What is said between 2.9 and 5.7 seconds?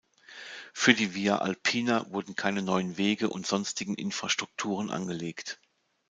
Wege und sonstigen Infrastrukturen angelegt.